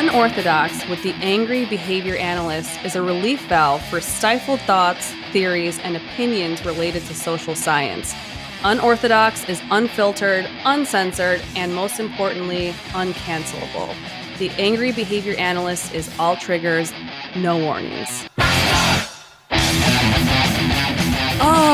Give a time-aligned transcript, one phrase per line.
[0.00, 5.94] Unorthodox with the Angry Behavior Analyst is a relief valve for stifled thoughts, theories, and
[5.94, 8.14] opinions related to social science.
[8.64, 13.94] Unorthodox is unfiltered, uncensored, and most importantly, uncancelable.
[14.38, 16.94] The Angry Behavior Analyst is all triggers,
[17.36, 18.26] no warnings.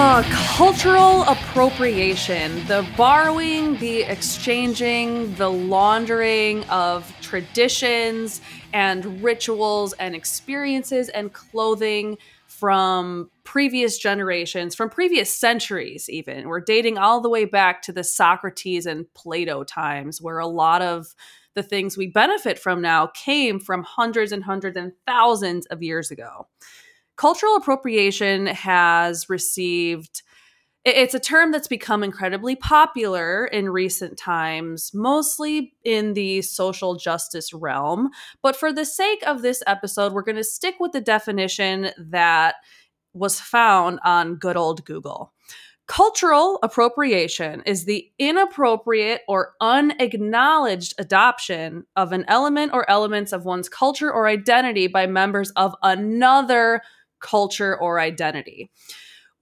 [0.09, 0.23] Ah,
[0.57, 2.65] cultural appropriation.
[2.69, 8.41] The borrowing, the exchanging, the laundering of traditions
[8.73, 16.47] and rituals and experiences and clothing from previous generations, from previous centuries, even.
[16.47, 20.83] We're dating all the way back to the Socrates and Plato times, where a lot
[20.83, 21.17] of
[21.55, 26.13] the things we benefit from now came from hundreds and hundreds and thousands of years
[26.13, 26.47] ago
[27.17, 30.23] cultural appropriation has received
[30.87, 37.53] it's a term that's become incredibly popular in recent times, mostly in the social justice
[37.53, 38.11] realm.
[38.41, 42.55] But for the sake of this episode, we're going to stick with the definition that
[43.15, 45.33] was found on good old Google.
[45.89, 53.69] Cultural appropriation is the inappropriate or unacknowledged adoption of an element or elements of one's
[53.69, 56.81] culture or identity by members of another
[57.21, 58.71] culture or identity.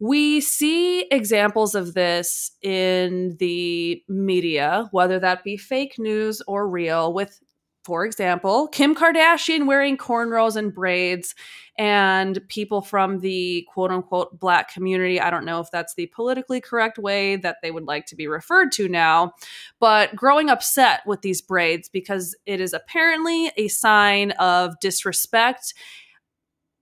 [0.01, 7.13] We see examples of this in the media, whether that be fake news or real,
[7.15, 7.41] with,
[7.85, 11.35] for example, Kim Kardashian wearing cornrows and braids,
[11.79, 15.21] and people from the quote unquote black community.
[15.21, 18.27] I don't know if that's the politically correct way that they would like to be
[18.27, 19.33] referred to now,
[19.79, 25.75] but growing upset with these braids because it is apparently a sign of disrespect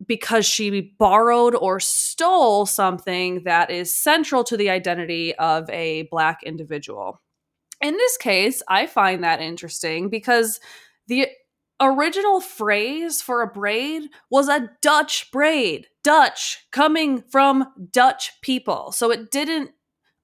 [0.07, 6.43] because she borrowed or stole something that is central to the identity of a Black
[6.43, 7.21] individual.
[7.81, 10.61] In this case, I find that interesting because
[11.09, 11.29] the
[11.81, 18.93] original phrase for a braid was a Dutch braid, Dutch, coming from Dutch people.
[18.93, 19.71] So it didn't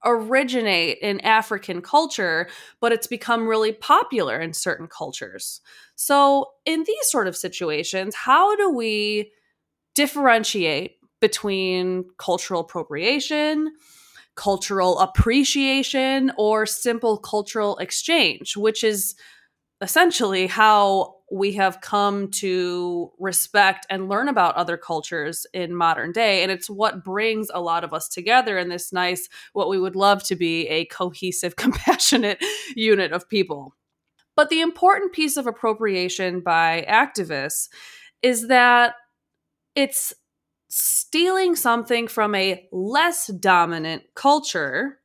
[0.05, 2.47] originate in African culture,
[2.79, 5.61] but it's become really popular in certain cultures.
[5.95, 9.31] So, in these sort of situations, how do we
[9.95, 13.73] differentiate between cultural appropriation,
[14.35, 19.15] cultural appreciation, or simple cultural exchange, which is
[19.81, 26.41] essentially how we have come to respect and learn about other cultures in modern day.
[26.41, 29.95] And it's what brings a lot of us together in this nice what we would
[29.95, 32.43] love to be a cohesive compassionate
[32.75, 33.75] unit of people.
[34.35, 37.67] But the important piece of appropriation by activists
[38.21, 38.95] is that
[39.79, 40.13] it's
[40.67, 44.99] stealing something from a less dominant culture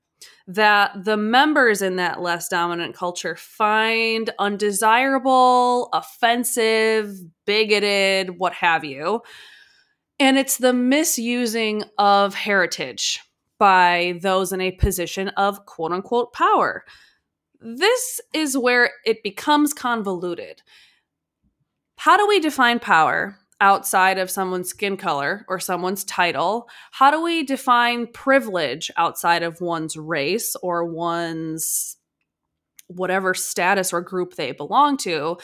[0.49, 7.15] that the members in that less dominant culture find undesirable, offensive,
[7.47, 9.23] bigoted, what have you.
[10.19, 13.21] And it's the misusing of heritage
[13.61, 16.85] by those in a position of quote unquote power.
[17.61, 20.63] This is where it becomes convoluted.
[21.97, 23.39] How do we define power?
[23.65, 26.69] Outside of someone's skin color or someone's title?
[26.93, 31.97] How do we define privilege outside of one's race or one's
[32.89, 35.39] whatever status or group they belong to?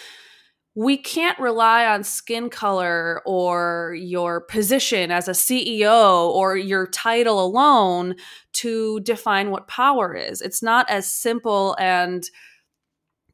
[0.74, 7.42] We can't rely on skin color or your position as a CEO or your title
[7.42, 8.16] alone
[8.52, 10.42] to define what power is.
[10.42, 12.28] It's not as simple and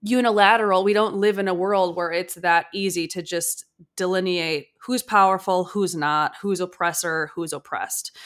[0.03, 0.85] unilateral.
[0.85, 3.65] We don't live in a world where it's that easy to just
[3.97, 8.17] delineate who's powerful, who's not, who's oppressor, who's oppressed.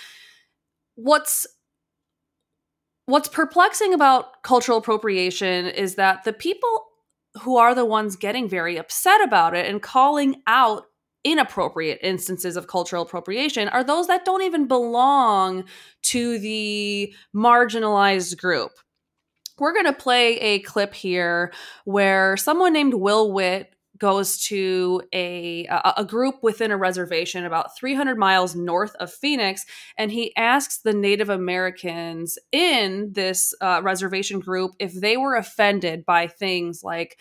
[0.95, 1.47] What's
[3.07, 6.87] what's perplexing about cultural appropriation is that the people
[7.43, 10.85] who are the ones getting very upset about it and calling out
[11.25, 15.65] inappropriate instances of cultural appropriation are those that don't even belong
[16.03, 18.73] to the marginalized group
[19.61, 21.53] we're going to play a clip here
[21.85, 28.19] where someone named Will Witt goes to a, a group within a reservation about 300
[28.19, 34.73] miles north of Phoenix, and he asks the Native Americans in this uh, reservation group
[34.79, 37.19] if they were offended by things like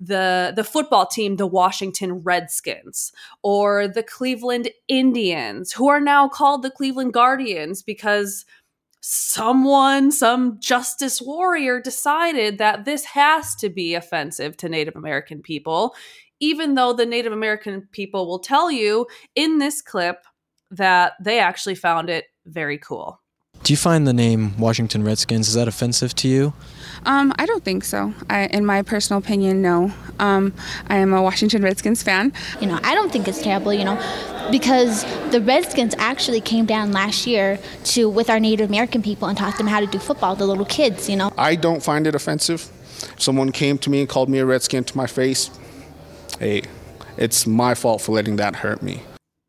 [0.00, 3.12] the the football team the Washington Redskins
[3.42, 8.44] or the Cleveland Indians who are now called the Cleveland Guardians because
[9.06, 15.94] someone, some justice warrior decided that this has to be offensive to Native American people,
[16.40, 20.24] even though the Native American people will tell you in this clip
[20.70, 23.20] that they actually found it very cool.
[23.62, 26.54] Do you find the name Washington Redskins is that offensive to you?
[27.06, 28.14] Um, I don't think so.
[28.30, 29.92] I, in my personal opinion, no.
[30.18, 30.54] Um,
[30.88, 32.32] I am a Washington Redskins fan.
[32.60, 33.74] You know, I don't think it's terrible.
[33.74, 39.02] You know, because the Redskins actually came down last year to with our Native American
[39.02, 41.08] people and taught them how to do football, the little kids.
[41.08, 42.70] You know, I don't find it offensive.
[43.18, 45.50] Someone came to me and called me a Redskin to my face.
[46.38, 46.62] Hey,
[47.16, 49.02] it's my fault for letting that hurt me.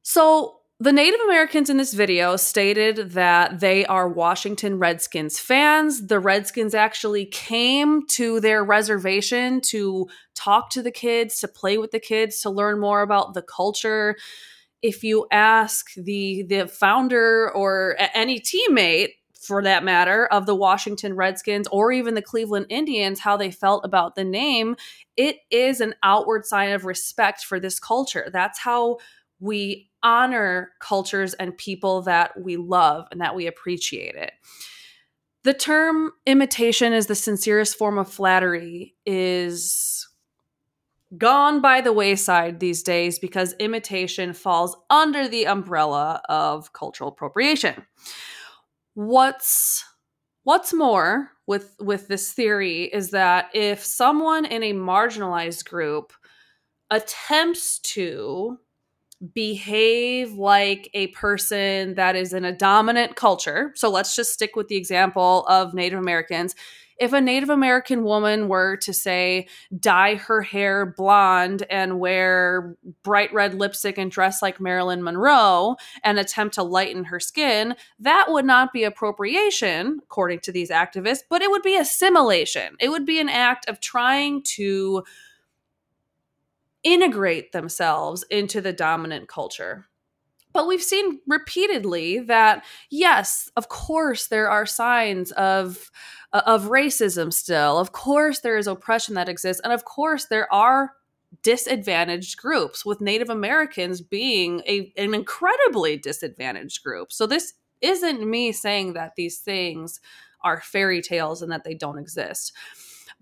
[0.03, 6.07] So the Native Americans in this video stated that they are Washington Redskins fans.
[6.07, 11.91] The Redskins actually came to their reservation to talk to the kids, to play with
[11.91, 14.17] the kids, to learn more about the culture.
[14.81, 21.15] If you ask the the founder or any teammate for that matter of the Washington
[21.15, 24.75] Redskins or even the Cleveland Indians how they felt about the name,
[25.15, 28.29] it is an outward sign of respect for this culture.
[28.33, 28.97] That's how
[29.39, 34.31] we honor cultures and people that we love and that we appreciate it.
[35.43, 40.07] The term imitation is the sincerest form of flattery is
[41.17, 47.85] gone by the wayside these days because imitation falls under the umbrella of cultural appropriation.
[48.93, 49.83] What's
[50.43, 56.13] what's more with with this theory is that if someone in a marginalized group
[56.91, 58.57] attempts to
[59.33, 63.71] behave like a person that is in a dominant culture.
[63.75, 66.55] So let's just stick with the example of Native Americans.
[66.97, 69.47] If a Native American woman were to say,
[69.77, 76.17] dye her hair blonde and wear bright red lipstick and dress like Marilyn Monroe and
[76.17, 81.41] attempt to lighten her skin, that would not be appropriation, according to these activists, but
[81.41, 82.75] it would be assimilation.
[82.79, 85.03] It would be an act of trying to
[86.85, 89.87] integrate themselves into the dominant culture.
[90.53, 95.91] But we've seen repeatedly that yes, of course there are signs of
[96.31, 97.77] uh, of racism still.
[97.77, 100.93] Of course there is oppression that exists and of course there are
[101.43, 107.11] disadvantaged groups with Native Americans being a, an incredibly disadvantaged group.
[107.11, 109.99] So this isn't me saying that these things
[110.41, 112.53] are fairy tales and that they don't exist.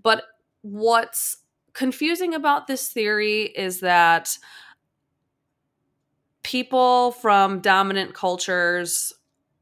[0.01, 0.25] But
[0.61, 1.37] what's
[1.73, 4.37] confusing about this theory is that
[6.43, 9.13] people from dominant cultures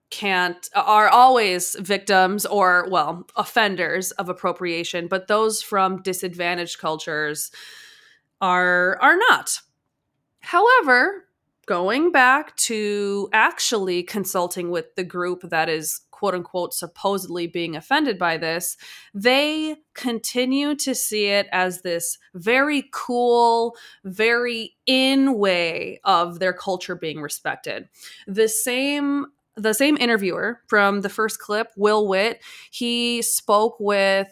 [0.09, 7.49] can't are always victims or well offenders of appropriation but those from disadvantaged cultures
[8.41, 9.59] are are not.
[10.41, 11.25] However
[11.65, 18.19] going back to actually consulting with the group that is quote unquote supposedly being offended
[18.19, 18.77] by this,
[19.11, 26.93] they continue to see it as this very cool, very in way of their culture
[26.95, 27.89] being respected.
[28.27, 29.25] The same
[29.57, 34.29] the same interviewer from the first clip, Will Witt, he spoke with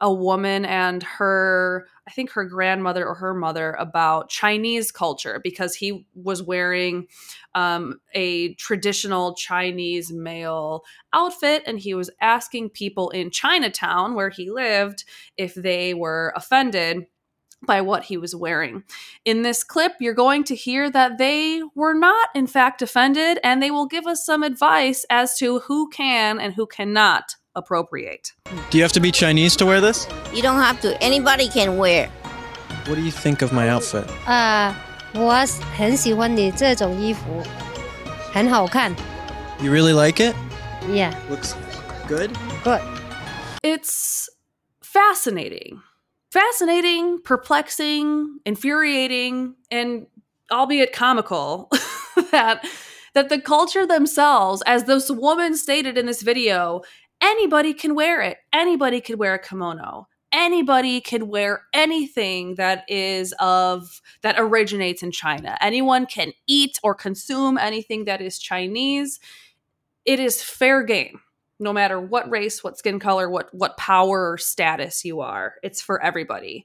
[0.00, 5.74] a woman and her I think her grandmother or her mother about Chinese culture because
[5.74, 7.06] he was wearing
[7.54, 14.50] um, a traditional Chinese male outfit and he was asking people in Chinatown where he
[14.50, 15.04] lived
[15.36, 17.04] if they were offended
[17.66, 18.84] by what he was wearing.
[19.24, 23.62] In this clip, you're going to hear that they were not, in fact, offended, and
[23.62, 28.31] they will give us some advice as to who can and who cannot appropriate.
[28.69, 30.07] Do you have to be Chinese to wear this?
[30.33, 31.01] You don't have to.
[31.01, 32.09] Anybody can wear.
[32.87, 34.05] What do you think of my outfit?
[34.25, 34.75] 啊、
[35.13, 35.33] 我
[35.77, 37.43] 很喜欢你这种衣服，
[38.33, 38.93] 很好看。
[39.61, 40.35] You really like it?
[40.89, 41.53] Yeah, Looks
[42.07, 42.31] good.
[42.63, 42.81] good.
[43.61, 44.27] It's
[44.81, 45.81] fascinating.
[46.31, 50.07] Fascinating, perplexing, infuriating, and
[50.51, 51.69] albeit comical
[52.31, 52.65] that
[53.13, 56.81] that the culture themselves, as this woman stated in this video,
[57.20, 58.38] anybody can wear it.
[58.52, 60.08] Anybody could wear a kimono.
[60.30, 65.56] Anybody could wear anything that is of that originates in China.
[65.60, 69.20] Anyone can eat or consume anything that is Chinese.
[70.04, 71.20] It is fair game
[71.60, 75.54] no matter what race, what skin color, what what power or status you are.
[75.62, 76.64] It's for everybody.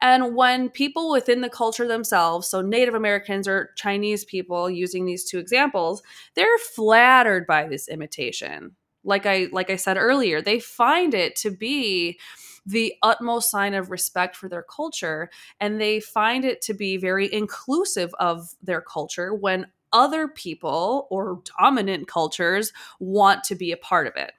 [0.00, 5.24] And when people within the culture themselves, so Native Americans or Chinese people using these
[5.24, 6.02] two examples,
[6.34, 8.74] they're flattered by this imitation.
[9.04, 12.18] Like I like I said earlier, they find it to be
[12.64, 17.32] the utmost sign of respect for their culture and they find it to be very
[17.32, 24.06] inclusive of their culture when other people or dominant cultures want to be a part
[24.06, 24.32] of it.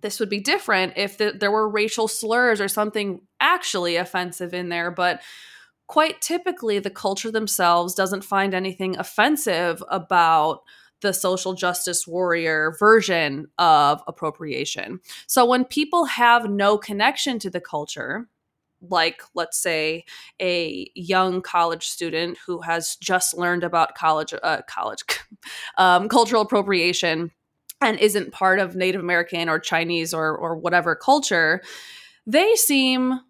[0.00, 4.70] This would be different if the, there were racial slurs or something actually offensive in
[4.70, 5.20] there, but
[5.86, 10.62] quite typically the culture themselves doesn't find anything offensive about
[11.02, 15.00] the social justice warrior version of appropriation.
[15.26, 18.28] So when people have no connection to the culture,
[18.88, 20.04] like let's say
[20.40, 25.02] a young college student who has just learned about college uh, college
[25.78, 27.30] um, cultural appropriation
[27.82, 31.62] and isn't part of Native American or Chinese or or whatever culture,
[32.26, 33.20] they seem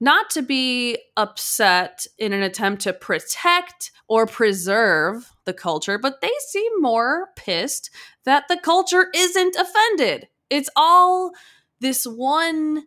[0.00, 6.30] not to be upset in an attempt to protect or preserve the culture, but they
[6.48, 7.90] seem more pissed
[8.24, 10.28] that the culture isn't offended.
[10.50, 11.32] It's all
[11.80, 12.84] this one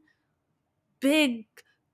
[1.00, 1.51] big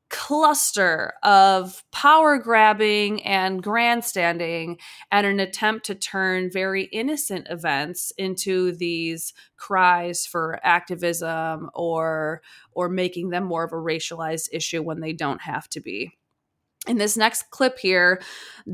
[0.09, 4.77] cluster of power grabbing and grandstanding
[5.11, 12.89] and an attempt to turn very innocent events into these cries for activism or or
[12.89, 16.17] making them more of a racialized issue when they don't have to be
[16.87, 18.21] in this next clip here,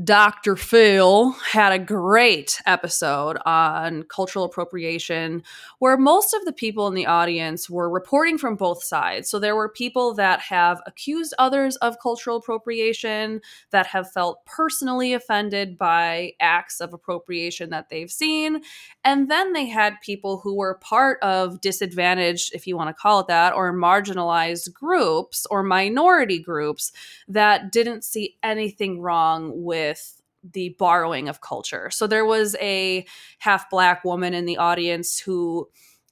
[0.02, 0.56] Dr.
[0.56, 5.44] Phil had a great episode on cultural appropriation
[5.78, 9.30] where most of the people in the audience were reporting from both sides.
[9.30, 13.40] So there were people that have accused others of cultural appropriation,
[13.70, 18.62] that have felt personally offended by acts of appropriation that they've seen.
[19.04, 23.20] And then they had people who were part of disadvantaged, if you want to call
[23.20, 26.90] it that, or marginalized groups or minority groups
[27.28, 30.20] that didn't see anything wrong with
[30.52, 31.90] the borrowing of culture.
[31.90, 33.06] So there was a
[33.38, 35.68] half black woman in the audience who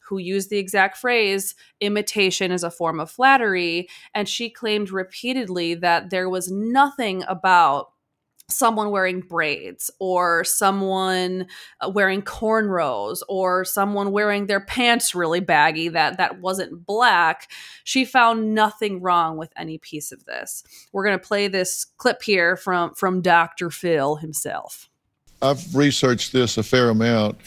[0.08, 5.74] who used the exact phrase imitation is a form of flattery and she claimed repeatedly
[5.74, 7.92] that there was nothing about
[8.48, 11.46] someone wearing braids or someone
[11.80, 17.50] uh, wearing cornrows or someone wearing their pants really baggy that that wasn't black
[17.84, 20.62] she found nothing wrong with any piece of this.
[20.92, 24.88] We're going to play this clip here from from dr phil himself.
[25.40, 27.38] I've researched this a fair amount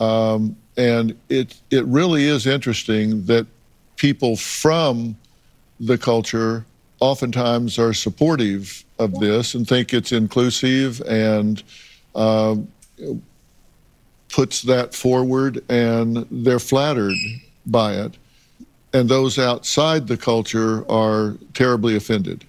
[0.00, 3.46] um, and it it really is interesting that
[3.96, 5.16] people from
[5.80, 6.64] the culture
[7.00, 11.62] oftentimes are supportive of this and think it's inclusive and
[12.14, 12.56] uh,
[14.28, 17.16] puts that forward and they're flattered
[17.66, 18.16] by it.
[18.92, 22.44] And those outside the culture are terribly offended.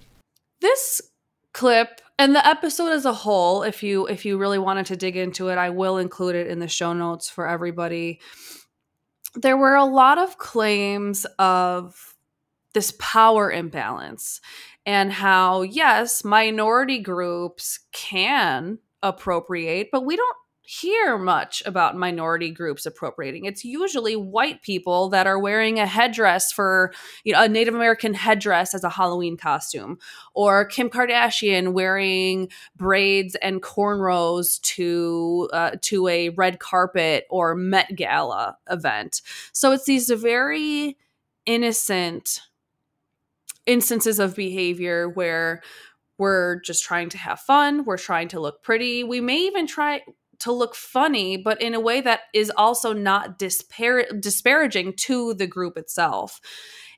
[0.60, 1.00] This
[1.52, 5.16] clip and the episode as a whole, if you if you really wanted to dig
[5.16, 8.20] into it, I will include it in the show notes for everybody.
[9.34, 12.09] There were a lot of claims of
[12.74, 14.40] this power imbalance
[14.86, 20.36] and how yes minority groups can appropriate but we don't
[20.70, 23.44] hear much about minority groups appropriating.
[23.44, 26.92] It's usually white people that are wearing a headdress for
[27.24, 29.98] you know a native american headdress as a halloween costume
[30.32, 37.96] or kim kardashian wearing braids and cornrows to uh, to a red carpet or met
[37.96, 39.22] gala event.
[39.52, 40.96] So it's these very
[41.46, 42.42] innocent
[43.66, 45.62] instances of behavior where
[46.18, 50.02] we're just trying to have fun, we're trying to look pretty, we may even try
[50.40, 55.46] to look funny, but in a way that is also not dispar- disparaging to the
[55.46, 56.40] group itself.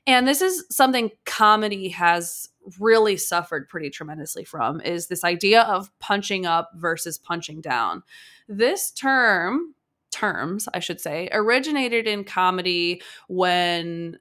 [0.05, 5.89] And this is something comedy has really suffered pretty tremendously from is this idea of
[5.99, 8.03] punching up versus punching down.
[8.47, 9.75] This term
[10.11, 14.19] terms, I should say, originated in comedy when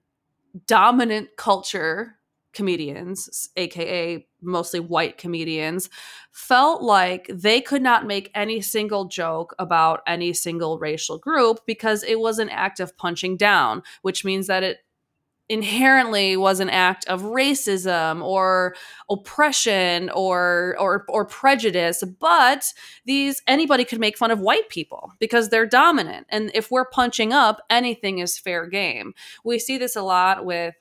[0.67, 2.17] dominant culture
[2.53, 5.89] comedians, aka mostly white comedians,
[6.33, 12.03] felt like they could not make any single joke about any single racial group because
[12.03, 14.79] it was an act of punching down, which means that it
[15.49, 18.75] inherently was an act of racism or
[19.11, 22.73] oppression or or or prejudice but
[23.05, 27.33] these anybody could make fun of white people because they're dominant and if we're punching
[27.33, 29.13] up anything is fair game.
[29.45, 30.75] We see this a lot with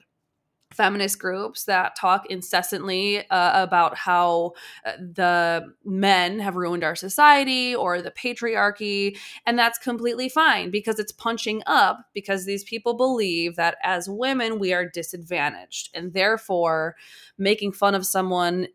[0.74, 4.54] feminist groups that talk incessantly uh, about how
[4.86, 11.00] uh, the men have ruined our society or the patriarchy and that's completely fine because
[11.00, 16.96] it's punching up because these people believe that as women we are disadvantaged and therefore
[17.38, 18.68] making fun of someone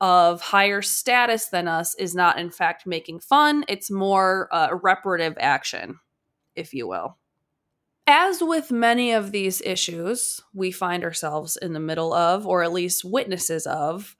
[0.00, 3.64] of higher status than us is not in fact making fun.
[3.68, 6.00] It's more uh, reparative action
[6.56, 7.16] if you will
[8.06, 12.72] as with many of these issues we find ourselves in the middle of, or at
[12.72, 14.16] least witnesses of,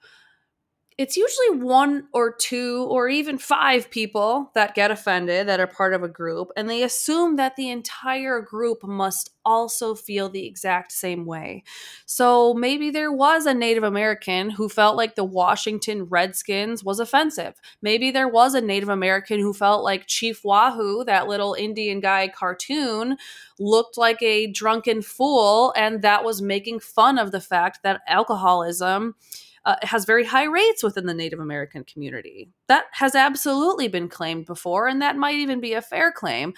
[0.97, 5.93] it's usually one or two or even five people that get offended that are part
[5.93, 10.91] of a group, and they assume that the entire group must also feel the exact
[10.91, 11.63] same way.
[12.05, 17.55] So maybe there was a Native American who felt like the Washington Redskins was offensive.
[17.81, 22.29] Maybe there was a Native American who felt like Chief Wahoo, that little Indian guy
[22.29, 23.17] cartoon,
[23.59, 29.15] looked like a drunken fool, and that was making fun of the fact that alcoholism
[29.65, 32.49] uh, has very high rates within the Native American community.
[32.67, 36.53] That has absolutely been claimed before, and that might even be a fair claim.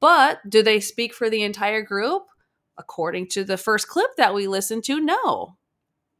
[0.00, 2.24] But do they speak for the entire group?
[2.78, 5.56] According to the first clip that we listened to, no.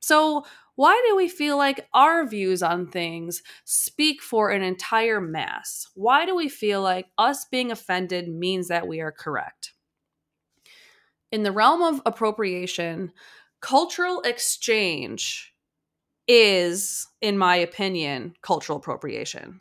[0.00, 0.44] So,
[0.76, 5.87] why do we feel like our views on things speak for an entire mass?
[5.94, 9.75] Why do we feel like us being offended means that we are correct?
[11.30, 13.12] In the realm of appropriation,
[13.61, 15.52] cultural exchange
[16.31, 19.59] is, in my opinion, cultural appropriation.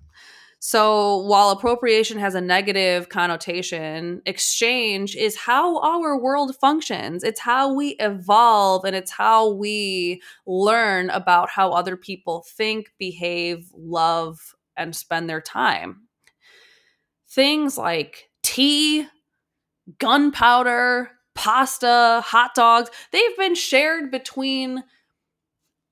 [0.60, 7.24] So while appropriation has a negative connotation, exchange is how our world functions.
[7.24, 13.72] It's how we evolve and it's how we learn about how other people think, behave,
[13.74, 16.04] love, and spend their time.
[17.30, 19.08] Things like tea,
[19.98, 24.84] gunpowder, pasta, hot dogs, they've been shared between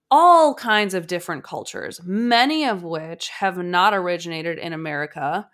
[0.10, 5.48] all kinds of different cultures, many of which have not originated in America.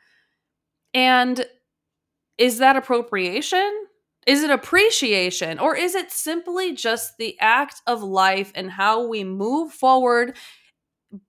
[0.93, 1.45] And
[2.38, 3.88] is that appropriation?
[4.25, 5.60] Is it appreciation?
[5.60, 10.38] Or is it simply just the act of life and how we move forward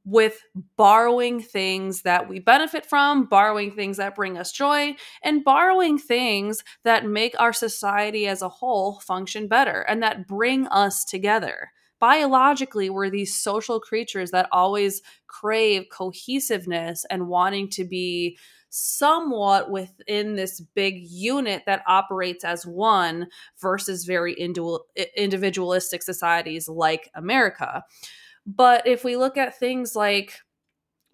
[0.05, 0.41] with
[0.77, 6.63] borrowing things that we benefit from, borrowing things that bring us joy, and borrowing things
[6.85, 11.71] that make our society as a whole function better and that bring us together?
[12.01, 18.37] Biologically we're these social creatures that always crave cohesiveness and wanting to be
[18.71, 23.29] somewhat within this big unit that operates as one
[23.61, 24.35] versus very
[25.17, 27.85] individualistic societies like America.
[28.47, 30.41] But if we look at things like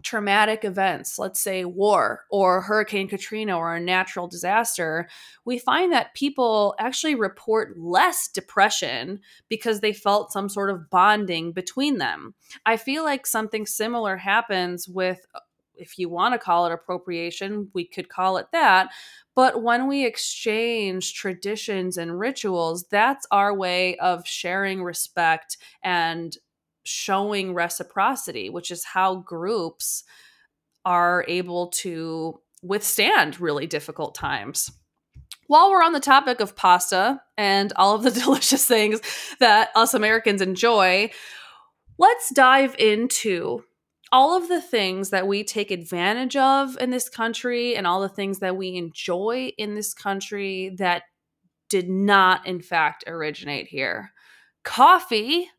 [0.03, 5.07] traumatic events, let's say war or Hurricane Katrina or a natural disaster,
[5.45, 11.51] we find that people actually report less depression because they felt some sort of bonding
[11.51, 12.33] between them.
[12.65, 15.39] I feel like something similar happens with, uh,
[15.75, 18.89] if you want to call it appropriation, we could call it that.
[19.33, 26.37] But when we exchange traditions and rituals, that's our way of sharing respect and
[26.83, 30.03] showing reciprocity, which is how groups
[30.85, 34.71] are able to withstand really difficult times.
[35.47, 39.01] While we're on the topic of pasta and all of the delicious things
[39.39, 41.11] that us Americans enjoy,
[41.97, 43.63] let's dive into
[44.11, 48.09] all of the things that we take advantage of in this country and all the
[48.09, 51.03] things that we enjoy in this country that
[51.69, 54.11] did not, in fact, originate here.
[54.63, 55.49] Coffee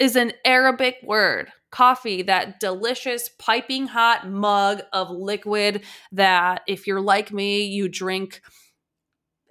[0.00, 1.52] is an Arabic word.
[1.70, 8.40] Coffee, that delicious piping hot mug of liquid that, if you're like me, you drink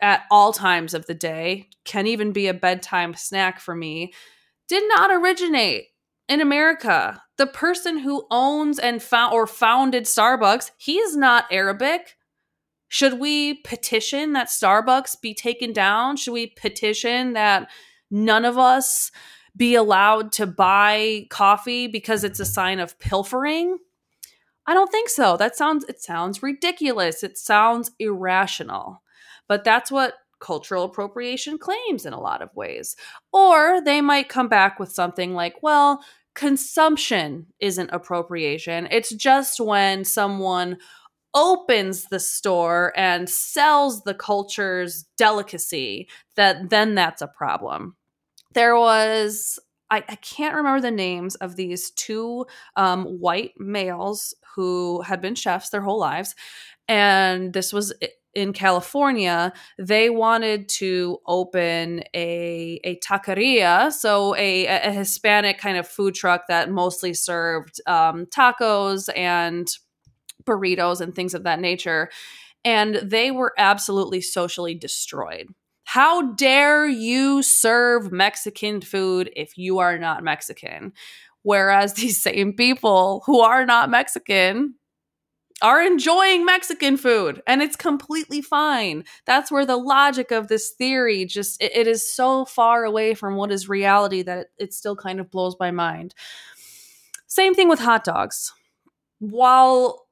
[0.02, 4.12] at all times of the day, can even be a bedtime snack for me,
[4.68, 5.88] did not originate
[6.28, 7.22] in America.
[7.38, 12.18] The person who owns and found or founded Starbucks, he is not Arabic.
[12.90, 16.18] Should we petition that Starbucks be taken down?
[16.18, 17.70] Should we petition that
[18.12, 19.12] none of us
[19.56, 23.78] be allowed to buy coffee because it's a sign of pilfering?
[24.66, 25.38] I don't think so.
[25.38, 27.24] That sounds it sounds ridiculous.
[27.24, 29.02] It sounds irrational.
[29.48, 32.96] But that's what cultural appropriation claims in a lot of ways.
[33.34, 36.04] Or they might come back with something like, well,
[36.36, 38.88] consumption isn't appropriation.
[38.92, 40.78] It's just when someone
[41.34, 47.96] opens the store and sells the culture's delicacy that then that's a problem
[48.54, 49.60] there was
[49.92, 55.34] I, I, can't remember the names of these two um, white males who had been
[55.34, 56.36] chefs their whole lives.
[56.88, 57.92] And this was
[58.36, 59.52] in California.
[59.78, 66.44] They wanted to open a, a taqueria, so a, a Hispanic kind of food truck
[66.48, 69.68] that mostly served um, tacos and
[70.44, 72.10] burritos and things of that nature.
[72.64, 75.48] And they were absolutely socially destroyed
[75.94, 80.94] how dare you serve Mexican food if you are not Mexican?
[81.42, 84.76] Whereas these same people who are not Mexican
[85.64, 89.04] are enjoying Mexican food and it's completely fine.
[89.26, 93.36] That's where the logic of this theory just it, it is so far away from
[93.36, 96.14] what is reality that it, it still kind of blows my mind.
[97.26, 98.54] Same thing with hot dogs.
[99.18, 100.06] While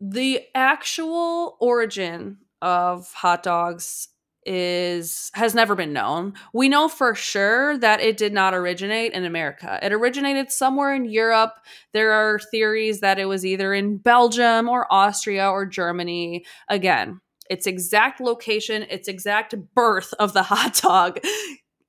[0.00, 4.08] the actual origin of hot dogs
[4.46, 6.34] is has never been known.
[6.54, 9.78] We know for sure that it did not originate in America.
[9.82, 11.52] It originated somewhere in Europe.
[11.92, 16.44] There are theories that it was either in Belgium or Austria or Germany.
[16.68, 21.20] Again, its exact location, its exact birth of the hot dog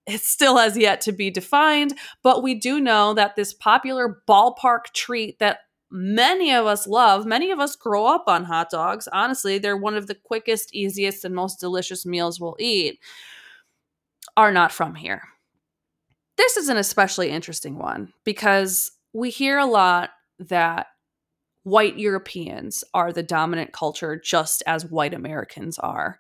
[0.08, 4.86] it still has yet to be defined, but we do know that this popular ballpark
[4.94, 5.60] treat that
[5.92, 7.26] many of us love.
[7.26, 9.08] Many of us grow up on hot dogs.
[9.12, 13.00] Honestly, they're one of the quickest, easiest, and most delicious meals we'll eat,
[14.38, 15.24] are not from here.
[16.38, 20.88] This is an especially interesting one because we hear a lot that
[21.64, 26.18] white Europeans are the dominant culture just as white Americans are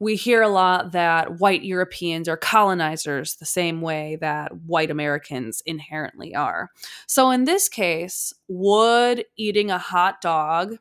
[0.00, 5.62] we hear a lot that white Europeans are colonizers the same way that white Americans
[5.66, 6.70] inherently are.
[7.06, 10.76] So, in this case, would eating a hot dog,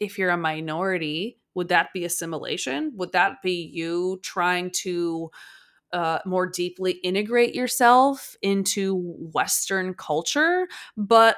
[0.00, 2.92] if you're a minority, would that be assimilation?
[2.96, 5.30] Would that be you trying to
[5.92, 8.96] uh, more deeply integrate yourself into
[9.32, 10.66] Western culture?
[10.96, 11.36] But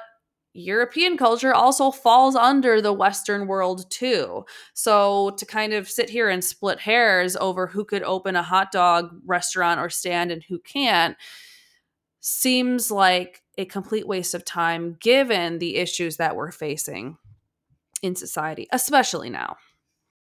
[0.55, 4.45] European culture also falls under the Western world too.
[4.73, 8.71] So to kind of sit here and split hairs over who could open a hot
[8.71, 11.17] dog restaurant or stand and who can't
[12.21, 17.17] seems like a complete waste of time given the issues that we're facing
[18.01, 19.57] in society, especially now.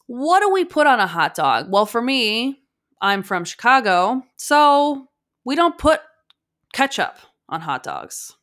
[0.08, 1.69] What do we put on a hot dog?
[1.69, 2.62] Well, for me,
[3.01, 5.10] I'm from Chicago, so
[5.43, 5.99] we don't put
[6.73, 7.17] ketchup
[7.49, 8.34] on hot dogs.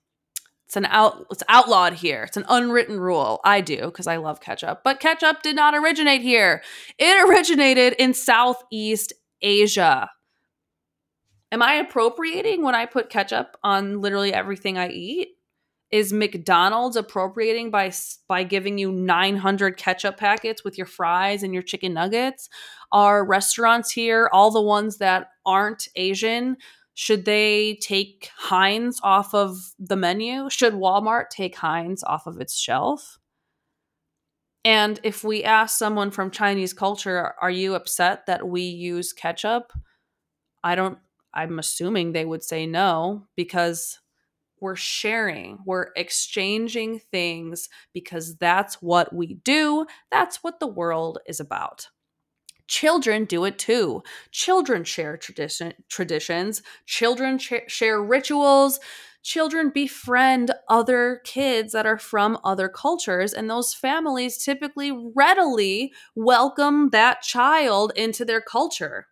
[0.72, 2.22] It's an out it's outlawed here.
[2.22, 3.42] It's an unwritten rule.
[3.44, 4.80] I do because I love ketchup.
[4.82, 6.62] But ketchup did not originate here.
[6.98, 10.08] It originated in Southeast Asia.
[11.52, 15.36] Am I appropriating when I put ketchup on literally everything I eat?
[15.90, 17.92] Is McDonald's appropriating by
[18.26, 22.48] by giving you 900 ketchup packets with your fries and your chicken nuggets?
[22.92, 26.56] Are restaurants here, all the ones that aren't Asian,
[26.94, 30.50] should they take Heinz off of the menu?
[30.50, 33.18] Should Walmart take Heinz off of its shelf?
[34.64, 39.72] And if we ask someone from Chinese culture, are you upset that we use ketchup?
[40.62, 40.98] I don't,
[41.34, 43.98] I'm assuming they would say no because
[44.60, 49.86] we're sharing, we're exchanging things because that's what we do.
[50.12, 51.88] That's what the world is about.
[52.72, 54.02] Children do it too.
[54.30, 58.80] Children share tradition, traditions, children ch- share rituals,
[59.22, 66.88] children befriend other kids that are from other cultures, and those families typically readily welcome
[66.90, 69.06] that child into their culture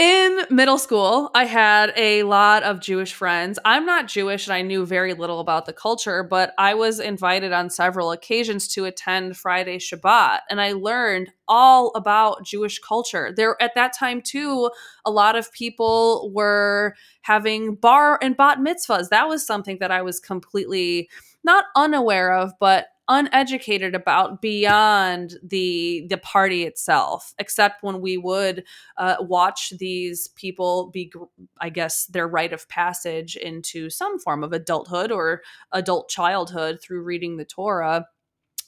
[0.00, 3.58] in middle school, I had a lot of Jewish friends.
[3.66, 7.52] I'm not Jewish and I knew very little about the culture, but I was invited
[7.52, 13.34] on several occasions to attend Friday Shabbat and I learned all about Jewish culture.
[13.36, 14.70] There at that time too,
[15.04, 19.10] a lot of people were having bar and bat mitzvahs.
[19.10, 21.10] That was something that I was completely
[21.44, 28.62] not unaware of, but uneducated about beyond the the party itself except when we would
[28.98, 31.12] uh, watch these people be
[31.60, 37.02] i guess their rite of passage into some form of adulthood or adult childhood through
[37.02, 38.06] reading the torah.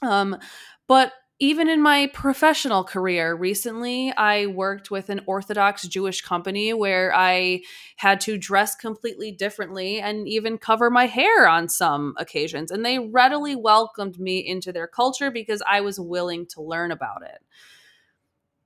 [0.02, 0.36] Um,
[0.88, 7.12] but even in my professional career, recently I worked with an Orthodox Jewish company where
[7.12, 7.62] I
[7.96, 12.70] had to dress completely differently and even cover my hair on some occasions.
[12.70, 17.24] And they readily welcomed me into their culture because I was willing to learn about
[17.24, 17.42] it.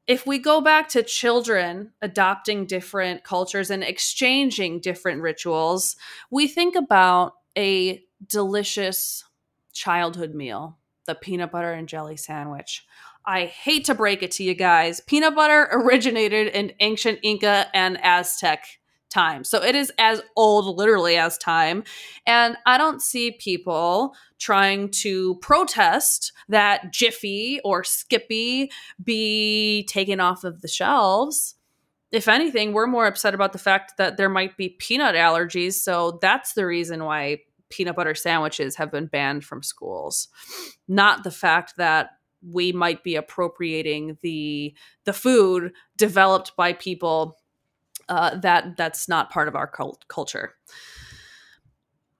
[0.07, 5.97] If we go back to children adopting different cultures and exchanging different rituals,
[6.31, 9.25] we think about a delicious
[9.73, 12.85] childhood meal the peanut butter and jelly sandwich.
[13.25, 15.01] I hate to break it to you guys.
[15.01, 18.67] Peanut butter originated in ancient Inca and Aztec
[19.09, 19.45] time.
[19.45, 21.85] So it is as old literally as time.
[22.27, 28.71] And I don't see people trying to protest that Jiffy or Skippy
[29.03, 31.55] be taken off of the shelves.
[32.13, 35.75] If anything, we're more upset about the fact that there might be peanut allergies.
[35.75, 37.39] So that's the reason why
[37.69, 40.29] peanut butter sandwiches have been banned from schools.
[40.89, 42.11] Not the fact that
[42.43, 44.75] we might be appropriating the
[45.05, 47.39] the food developed by people
[48.09, 50.55] uh, that that's not part of our cult- culture.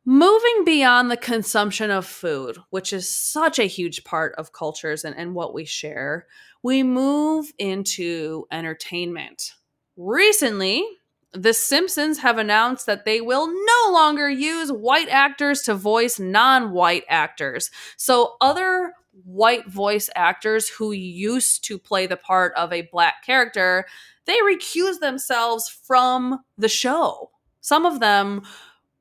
[0.05, 5.17] Moving beyond the consumption of food which is such a huge part of cultures and,
[5.17, 6.27] and what we share
[6.63, 9.53] we move into entertainment.
[9.97, 10.85] Recently
[11.33, 16.73] The Simpsons have announced that they will no longer use white actors to voice non
[16.73, 17.71] white actors.
[17.97, 23.87] So, other white voice actors who used to play the part of a black character,
[24.27, 27.31] they recuse themselves from the show.
[27.61, 28.43] Some of them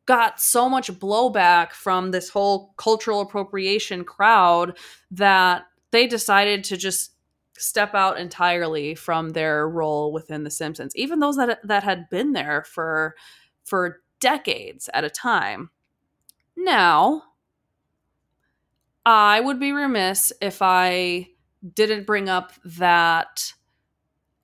[0.06, 4.78] got so much blowback from this whole cultural appropriation crowd
[5.12, 7.15] that they decided to just
[7.58, 12.34] step out entirely from their role within the Simpsons, even those that that had been
[12.34, 13.16] there for
[13.64, 15.70] for decades at a time.
[16.56, 17.24] Now,
[19.06, 21.30] I would be remiss if I
[21.74, 23.54] didn't bring up that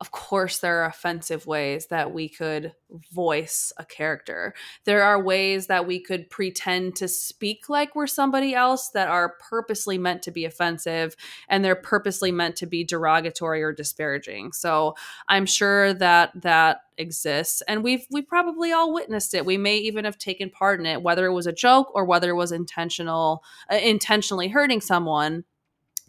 [0.02, 2.74] of course, there are offensive ways that we could
[3.14, 4.56] voice a character.
[4.84, 9.36] There are ways that we could pretend to speak like we're somebody else that are
[9.48, 11.16] purposely meant to be offensive
[11.48, 14.54] and they're purposely meant to be derogatory or disparaging.
[14.54, 14.96] So
[15.30, 19.46] I'm sure that that exists and we've we probably all witnessed it.
[19.46, 22.32] We may even have taken part in it whether it was a joke or whether
[22.32, 25.44] it was intentional uh, intentionally hurting someone.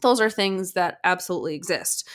[0.01, 2.09] Those are things that absolutely exist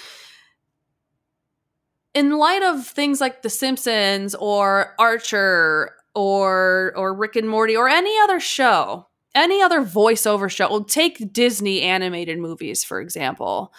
[2.17, 7.88] in light of things like The Simpsons or Archer or or Rick and Morty or
[7.88, 13.71] any other show, any other voiceover show, well, take Disney animated movies for example.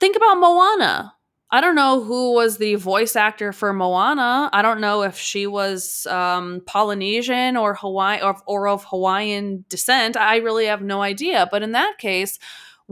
[0.00, 1.14] Think about Moana.
[1.52, 4.50] I don't know who was the voice actor for Moana.
[4.52, 10.16] I don't know if she was um, Polynesian or Hawaii or, or of Hawaiian descent.
[10.16, 11.46] I really have no idea.
[11.48, 12.38] But in that case,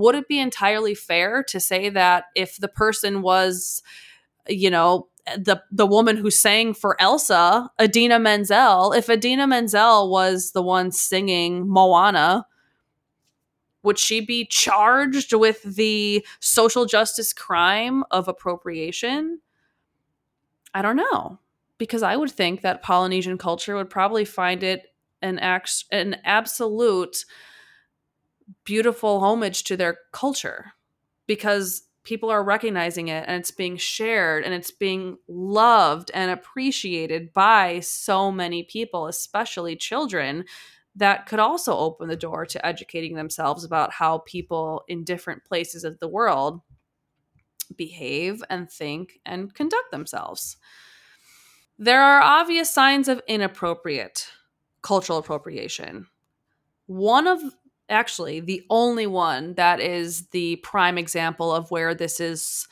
[0.01, 3.83] would it be entirely fair to say that if the person was,
[4.49, 10.53] you know, the the woman who sang for Elsa, Idina Menzel, if Idina Menzel was
[10.53, 12.47] the one singing Moana,
[13.83, 19.41] would she be charged with the social justice crime of appropriation?
[20.75, 21.39] I don't know.
[21.79, 24.87] Because I would think that Polynesian culture would probably find it
[25.23, 27.25] an act, an absolute
[28.65, 30.73] beautiful homage to their culture
[31.27, 37.33] because people are recognizing it and it's being shared and it's being loved and appreciated
[37.33, 40.45] by so many people, especially children,
[40.97, 45.85] that could also open the door to educating themselves about how people in different places
[45.85, 46.61] of the world
[47.77, 50.57] behave and think and conduct themselves.
[51.79, 54.27] There are obvious signs of inappropriate
[54.83, 56.09] cultural appropriation.
[56.87, 57.41] One of
[57.91, 62.67] actually the only one that is the prime example of where this is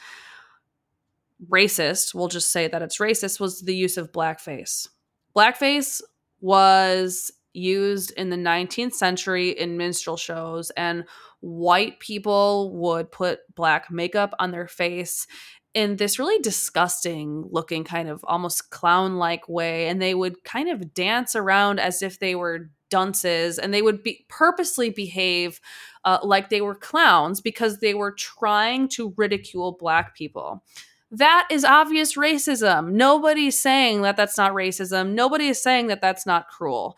[1.48, 4.88] racist, we'll just say that it's racist, was the use of blackface.
[5.36, 6.00] Blackface
[6.40, 11.04] was used in the 19th century in minstrel shows, and
[11.40, 15.26] white people would put black makeup on their face
[15.74, 20.68] in this really disgusting looking kind of almost clown like way and they would kind
[20.68, 25.60] of dance around as if they were dunces and they would be purposely behave
[26.04, 30.62] uh, like they were clowns because they were trying to ridicule black people
[31.10, 36.26] that is obvious racism nobody's saying that that's not racism nobody is saying that that's
[36.26, 36.96] not cruel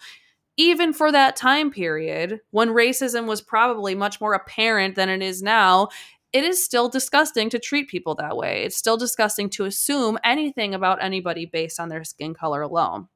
[0.57, 5.43] even for that time period when racism was probably much more apparent than it is
[5.43, 5.89] now
[6.33, 8.63] it is still disgusting to treat people that way.
[8.63, 13.09] It's still disgusting to assume anything about anybody based on their skin color alone.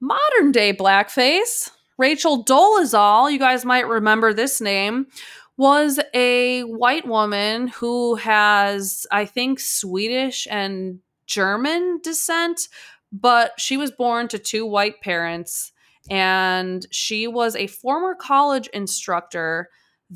[0.00, 5.08] Modern day blackface, Rachel Dolezal, you guys might remember this name,
[5.56, 12.68] was a white woman who has, I think, Swedish and German descent,
[13.10, 15.72] but she was born to two white parents
[16.10, 19.68] and she was a former college instructor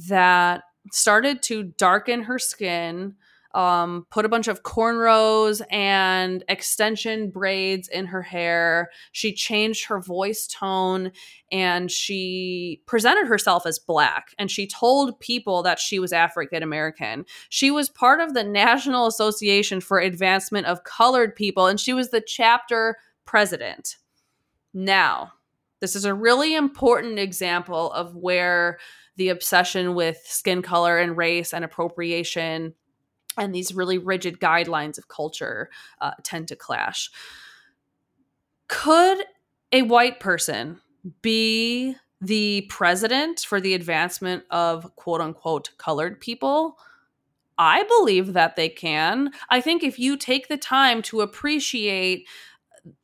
[0.08, 3.14] that started to darken her skin,
[3.54, 8.90] um, put a bunch of cornrows and extension braids in her hair.
[9.12, 11.12] She changed her voice tone
[11.50, 17.26] and she presented herself as black and she told people that she was African American.
[17.50, 22.10] She was part of the National Association for Advancement of Colored People and she was
[22.10, 23.96] the chapter president.
[24.72, 25.32] Now,
[25.80, 28.78] this is a really important example of where
[29.16, 32.74] the obsession with skin color and race and appropriation
[33.36, 37.10] and these really rigid guidelines of culture uh, tend to clash.
[38.68, 39.24] Could
[39.72, 40.80] a white person
[41.20, 46.78] be the president for the advancement of quote unquote colored people?
[47.58, 49.30] I believe that they can.
[49.50, 52.26] I think if you take the time to appreciate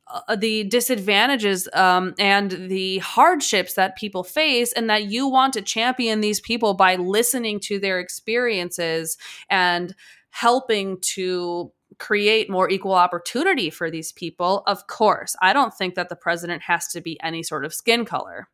[0.08, 5.62] uh, the disadvantages um, and the hardships that people face, and that you want to
[5.62, 9.18] champion these people by listening to their experiences
[9.50, 9.94] and
[10.30, 15.34] helping to create more equal opportunity for these people, of course.
[15.42, 18.48] I don't think that the president has to be any sort of skin color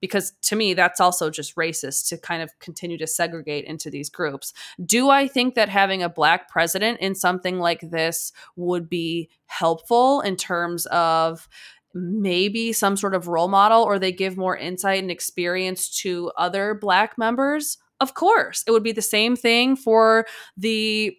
[0.00, 4.08] because to me that's also just racist to kind of continue to segregate into these
[4.08, 4.52] groups.
[4.84, 10.20] Do I think that having a black president in something like this would be helpful
[10.20, 11.48] in terms of
[11.94, 16.74] maybe some sort of role model or they give more insight and experience to other
[16.74, 17.78] black members?
[18.00, 18.64] Of course.
[18.66, 21.16] It would be the same thing for the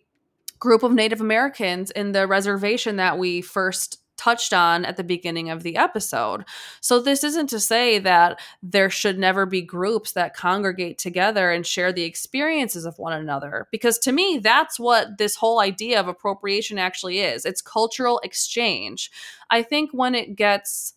[0.59, 5.49] group of Native Americans in the reservation that we first touched on at the beginning
[5.49, 6.43] of the episode.
[6.81, 11.65] So, this isn't to say that there should never be groups that congregate together and
[11.65, 16.09] share the experiences of one another, because to me, that's what this whole idea of
[16.09, 19.09] appropriation actually is it's cultural exchange.
[19.49, 20.93] I think when it gets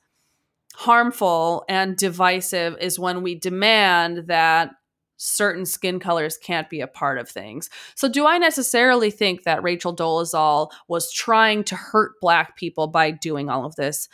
[0.74, 4.70] harmful and divisive is when we demand that
[5.22, 7.70] certain skin colors can't be a part of things.
[7.94, 13.10] So, do I necessarily think that Rachel Dolezal was trying to hurt Black people by
[13.12, 14.08] doing all of this?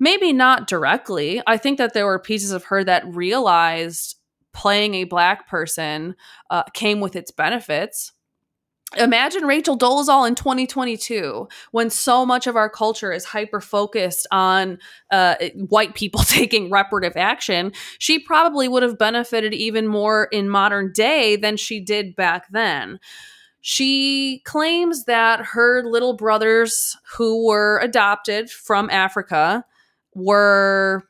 [0.00, 1.40] Maybe not directly.
[1.46, 4.16] I think that there were pieces of her that realized
[4.52, 6.16] playing a Black person
[6.50, 8.12] uh, came with its benefits
[8.96, 14.78] imagine Rachel Dolezal in 2022 when so much of our culture is hyper focused on
[15.10, 15.36] uh,
[15.68, 17.72] white people taking reparative action.
[17.98, 22.98] She probably would have benefited even more in modern day than she did back then.
[23.60, 29.64] She claims that her little brothers who were adopted from Africa
[30.14, 31.04] were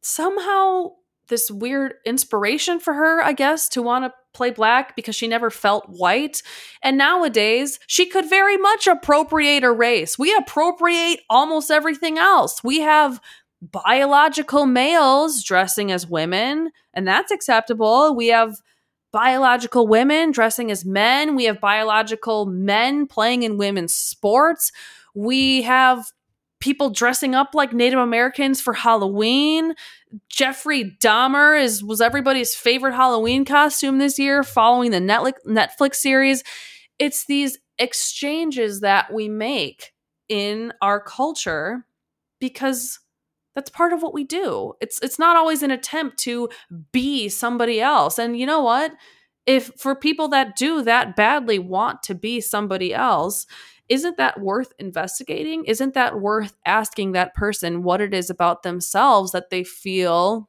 [0.00, 0.92] somehow
[1.28, 5.50] this weird inspiration for her, I guess, to want to play black because she never
[5.50, 6.42] felt white.
[6.82, 10.18] And nowadays, she could very much appropriate a race.
[10.18, 12.62] We appropriate almost everything else.
[12.62, 13.20] We have
[13.62, 18.14] biological males dressing as women, and that's acceptable.
[18.14, 18.56] We have
[19.12, 21.36] biological women dressing as men.
[21.36, 24.72] We have biological men playing in women's sports.
[25.14, 26.12] We have
[26.60, 29.74] people dressing up like Native Americans for Halloween.
[30.28, 36.42] Jeffrey Dahmer is was everybody's favorite Halloween costume this year following the Netflix series.
[36.98, 39.92] It's these exchanges that we make
[40.28, 41.86] in our culture
[42.40, 42.98] because
[43.54, 44.74] that's part of what we do.
[44.80, 46.48] It's it's not always an attempt to
[46.92, 48.18] be somebody else.
[48.18, 48.92] And you know what?
[49.46, 53.46] If for people that do that badly want to be somebody else,
[53.88, 55.64] isn't that worth investigating?
[55.64, 60.48] Isn't that worth asking that person what it is about themselves that they feel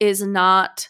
[0.00, 0.88] is not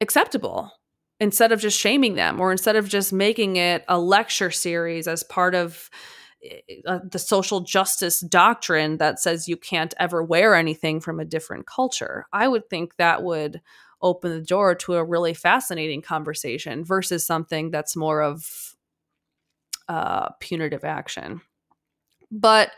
[0.00, 0.72] acceptable?
[1.20, 5.22] Instead of just shaming them, or instead of just making it a lecture series as
[5.22, 5.88] part of
[6.88, 11.66] uh, the social justice doctrine that says you can't ever wear anything from a different
[11.66, 12.26] culture.
[12.32, 13.60] I would think that would
[14.00, 18.71] open the door to a really fascinating conversation versus something that's more of
[19.88, 21.40] uh, punitive action.
[22.30, 22.70] But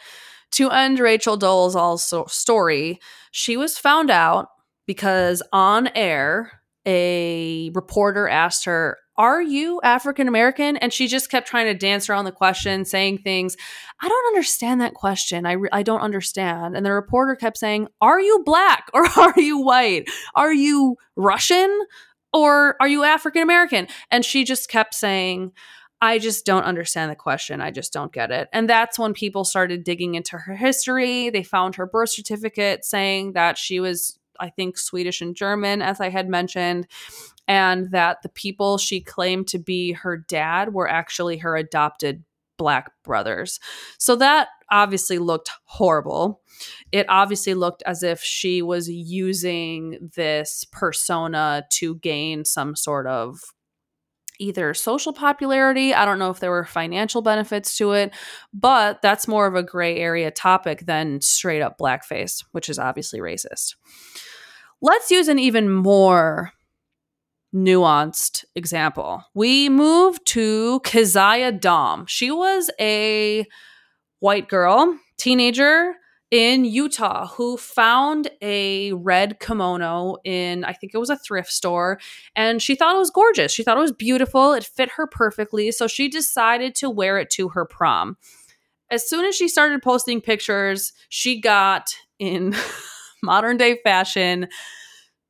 [0.52, 4.48] to end Rachel Dolezal's story, she was found out
[4.86, 10.76] because on air, a reporter asked her, Are you African American?
[10.76, 13.56] And she just kept trying to dance around the question, saying things.
[14.00, 15.46] I don't understand that question.
[15.46, 16.76] I, re- I don't understand.
[16.76, 20.08] And the reporter kept saying, Are you black or are you white?
[20.34, 21.86] Are you Russian
[22.32, 23.88] or are you African American?
[24.10, 25.52] And she just kept saying,
[26.00, 27.60] I just don't understand the question.
[27.60, 28.48] I just don't get it.
[28.52, 31.30] And that's when people started digging into her history.
[31.30, 36.00] They found her birth certificate saying that she was, I think, Swedish and German, as
[36.00, 36.86] I had mentioned,
[37.48, 42.24] and that the people she claimed to be her dad were actually her adopted
[42.56, 43.58] black brothers.
[43.98, 46.40] So that obviously looked horrible.
[46.92, 53.40] It obviously looked as if she was using this persona to gain some sort of
[54.38, 55.94] either social popularity.
[55.94, 58.12] I don't know if there were financial benefits to it,
[58.52, 63.20] but that's more of a gray area topic than straight up blackface, which is obviously
[63.20, 63.74] racist.
[64.80, 66.52] Let's use an even more
[67.54, 69.24] nuanced example.
[69.34, 72.08] We move to Keziah Daum.
[72.08, 73.46] She was a
[74.18, 75.94] white girl, teenager
[76.34, 82.00] in Utah who found a red kimono in, I think it was a thrift store,
[82.34, 83.52] and she thought it was gorgeous.
[83.52, 84.52] She thought it was beautiful.
[84.52, 85.70] It fit her perfectly.
[85.70, 88.16] So she decided to wear it to her prom.
[88.90, 92.56] As soon as she started posting pictures, she got in
[93.22, 94.48] modern day fashion.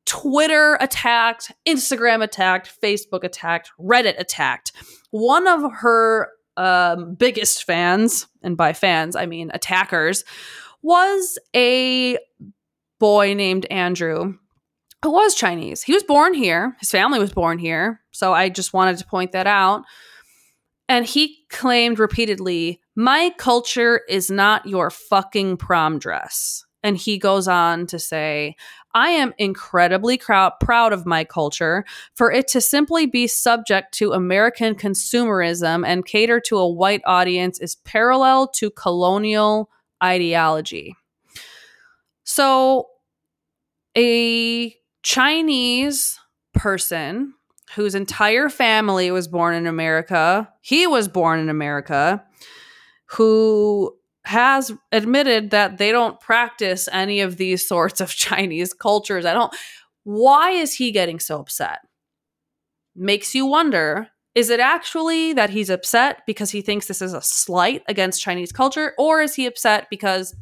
[0.07, 4.71] Twitter attacked, Instagram attacked, Facebook attacked, Reddit attacked.
[5.11, 10.23] One of her um, biggest fans, and by fans, I mean attackers,
[10.85, 12.15] was a
[12.99, 14.35] boy named Andrew
[15.03, 15.81] who was Chinese.
[15.81, 18.01] He was born here, his family was born here.
[18.11, 19.83] So I just wanted to point that out.
[20.87, 26.63] And he claimed repeatedly, My culture is not your fucking prom dress.
[26.83, 28.55] And he goes on to say,
[28.93, 31.83] I am incredibly proud of my culture.
[32.13, 37.59] For it to simply be subject to American consumerism and cater to a white audience
[37.59, 39.71] is parallel to colonial
[40.05, 40.95] ideology.
[42.23, 42.87] So,
[43.97, 46.19] a Chinese
[46.53, 47.33] person
[47.75, 52.23] whose entire family was born in America, he was born in America,
[53.07, 53.95] who
[54.25, 59.25] has admitted that they don't practice any of these sorts of Chinese cultures.
[59.25, 59.53] I don't.
[60.03, 61.79] Why is he getting so upset?
[62.95, 67.21] Makes you wonder is it actually that he's upset because he thinks this is a
[67.21, 70.35] slight against Chinese culture, or is he upset because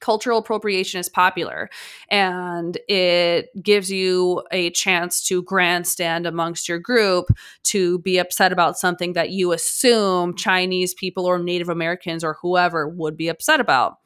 [0.00, 1.70] cultural appropriation is popular
[2.10, 7.26] and it gives you a chance to grandstand amongst your group
[7.62, 12.86] to be upset about something that you assume Chinese people or Native Americans or whoever
[12.86, 13.98] would be upset about.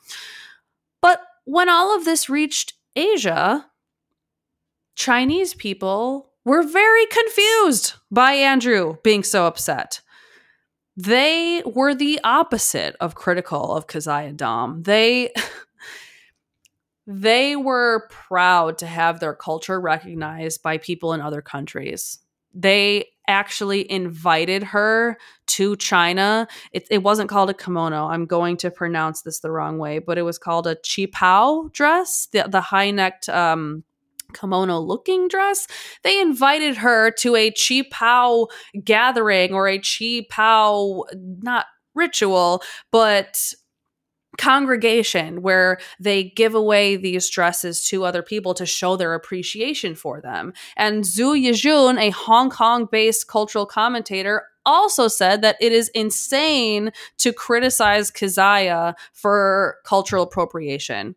[1.02, 3.66] But when all of this reached Asia,
[4.94, 10.00] Chinese people were very confused by Andrew being so upset.
[10.96, 14.84] They were the opposite of critical of Keziah Daum.
[14.84, 15.32] They
[17.06, 22.18] they were proud to have their culture recognized by people in other countries.
[22.52, 26.48] They actually invited her to China.
[26.72, 28.06] It, it, wasn't called a kimono.
[28.06, 32.28] I'm going to pronounce this the wrong way, but it was called a qipao dress,
[32.32, 33.84] the, the high necked um,
[34.32, 35.66] kimono looking dress.
[36.02, 38.48] They invited her to a qipao
[38.84, 41.04] gathering or a qipao,
[41.42, 42.62] not ritual,
[42.92, 43.54] but
[44.36, 50.20] congregation where they give away these dresses to other people to show their appreciation for
[50.20, 50.52] them.
[50.76, 56.92] And Zhu Yijun, a Hong Kong based cultural commentator, also said that it is insane
[57.16, 61.16] to criticize Keziah for cultural appropriation.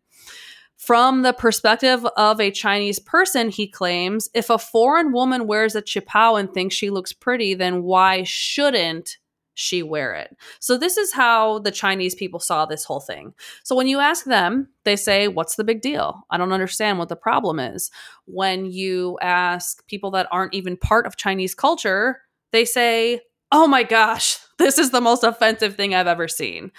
[0.82, 5.82] From the perspective of a Chinese person, he claims if a foreign woman wears a
[5.84, 9.20] qipao and thinks she looks pretty, then why shouldn't
[9.54, 10.36] she wear it.
[10.60, 13.36] So this is how the Chinese people saw this whole thing.
[13.64, 16.26] So when you ask them, they say, "What's the big deal?
[16.32, 17.92] I don't understand what the problem is."
[18.26, 22.22] When you ask people that aren't even part of Chinese culture,
[22.52, 23.22] they say,
[23.52, 26.72] "Oh my gosh, this is the most offensive thing I've ever seen."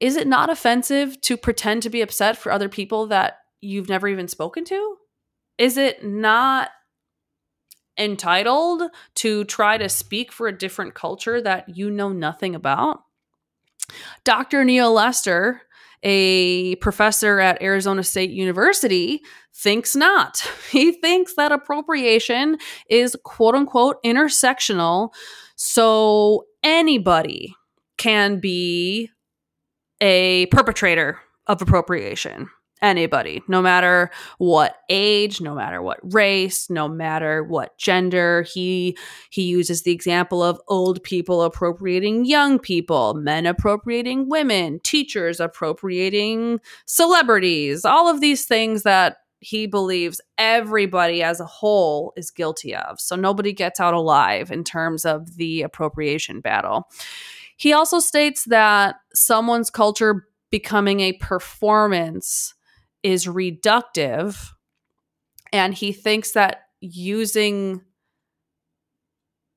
[0.00, 4.08] Is it not offensive to pretend to be upset for other people that you've never
[4.08, 4.96] even spoken to?
[5.58, 6.70] Is it not
[7.98, 8.82] entitled
[9.16, 13.00] to try to speak for a different culture that you know nothing about?
[14.24, 14.64] Dr.
[14.64, 15.62] Neal Lester,
[16.04, 19.22] a professor at Arizona State University,
[19.54, 20.48] thinks not.
[20.70, 25.10] He thinks that appropriation is quote unquote intersectional.
[25.56, 27.54] So anybody
[27.96, 29.10] can be
[30.00, 32.48] a perpetrator of appropriation
[32.82, 38.42] anybody, no matter what age, no matter what race, no matter what gender.
[38.42, 38.96] He
[39.30, 46.60] he uses the example of old people appropriating young people, men appropriating women, teachers appropriating
[46.86, 53.00] celebrities, all of these things that he believes everybody as a whole is guilty of.
[53.00, 56.88] So nobody gets out alive in terms of the appropriation battle.
[57.58, 62.54] He also states that someone's culture becoming a performance
[63.02, 64.48] is reductive
[65.52, 67.82] and he thinks that using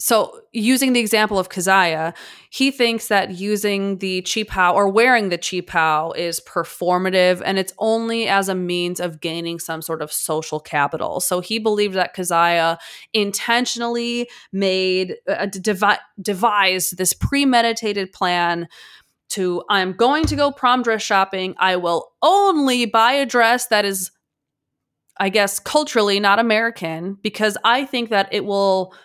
[0.02, 2.16] so using the example of Keziah,
[2.50, 8.28] he thinks that using the qipao or wearing the qipao is performative and it's only
[8.28, 11.20] as a means of gaining some sort of social capital.
[11.20, 12.80] So he believed that Keziah
[13.14, 18.68] intentionally made uh, devi- devised this premeditated plan
[19.30, 21.54] to I'm going to go prom dress shopping.
[21.60, 24.10] I will only buy a dress that is,
[25.20, 28.96] I guess, culturally not American because I think that it will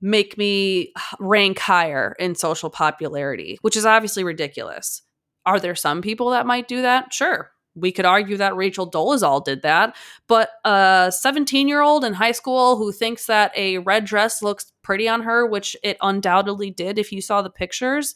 [0.00, 5.02] make me rank higher in social popularity, which is obviously ridiculous.
[5.44, 7.12] Are there some people that might do that?
[7.12, 7.50] Sure.
[7.74, 9.94] We could argue that Rachel Dolezal did that,
[10.26, 14.72] but a 17 year old in high school who thinks that a red dress looks
[14.82, 18.14] pretty on her, which it undoubtedly did if you saw the pictures,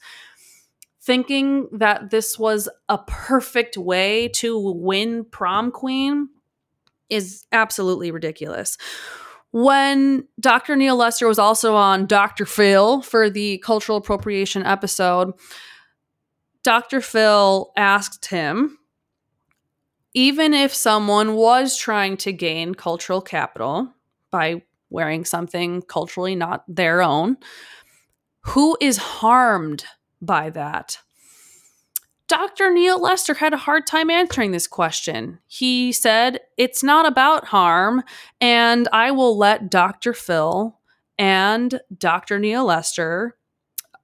[1.00, 6.28] thinking that this was a perfect way to win prom queen
[7.08, 8.78] is absolutely ridiculous.
[9.52, 10.76] When Dr.
[10.76, 12.46] Neal Lester was also on Dr.
[12.46, 15.34] Phil for the cultural appropriation episode,
[16.62, 17.00] Dr.
[17.00, 18.78] Phil asked him
[20.14, 23.92] even if someone was trying to gain cultural capital
[24.30, 27.36] by wearing something culturally not their own,
[28.46, 29.84] Who is harmed
[30.20, 30.98] by that?
[32.32, 32.72] Dr.
[32.72, 35.38] Neal Lester had a hard time answering this question.
[35.46, 38.02] He said, It's not about harm,
[38.40, 40.14] and I will let Dr.
[40.14, 40.78] Phil
[41.18, 42.38] and Dr.
[42.38, 43.36] Neal Lester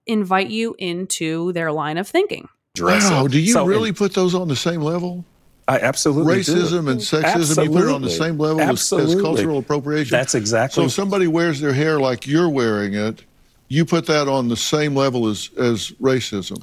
[0.07, 2.51] invite you into their line of thinking.
[2.79, 5.25] Wow, do you So, really in- put those on the same level?
[5.67, 6.53] I absolutely do.
[6.55, 10.15] Racism and sexism, you put it on the same level as, as cultural appropriation.
[10.15, 10.83] That's exactly.
[10.83, 13.25] So if somebody wears their hair like you're wearing it,
[13.69, 16.63] you put that on the same level as, as racism.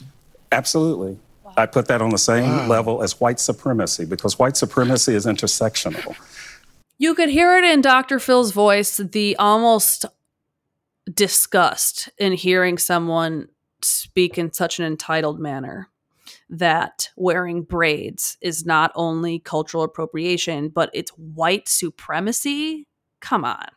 [0.52, 1.18] Absolutely.
[1.58, 2.68] I put that on the same Wow.
[2.68, 6.16] level as white supremacy because white supremacy is intersectional.
[6.98, 8.20] You could hear it in Dr.
[8.20, 10.06] Phil's voice, the almost
[11.14, 13.48] disgust in hearing someone
[13.82, 15.90] speak in such an entitled manner
[16.50, 22.88] that wearing braids is not only cultural appropriation, but it's white supremacy.
[23.20, 23.68] Come on.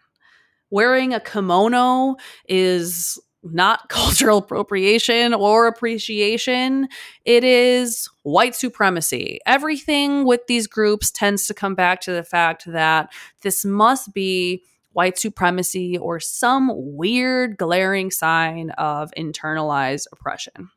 [0.71, 2.17] Wearing a kimono
[2.49, 3.19] is
[3.53, 6.89] not cultural appropriation or appreciation.
[7.25, 9.41] It is white supremacy.
[9.47, 14.63] Everything with these groups tends to come back to the fact that this must be
[14.93, 20.71] white supremacy or some weird glaring sign of internalized oppression.